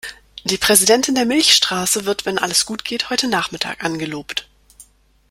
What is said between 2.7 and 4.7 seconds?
geht, heute Nachmittag angelobt.